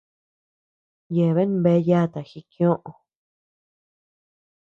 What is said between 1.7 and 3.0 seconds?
yata jikioʼö.